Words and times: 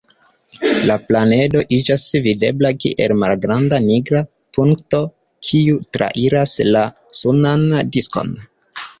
La 0.91 0.93
planedo 1.09 1.59
iĝas 1.75 2.05
videbla 2.27 2.71
kiel 2.83 3.11
malgranda 3.23 3.79
nigra 3.87 4.21
punkto, 4.57 5.01
kiu 5.49 5.77
trairas 5.97 6.55
la 6.69 6.83
sunan 7.21 7.67
diskon. 7.97 8.33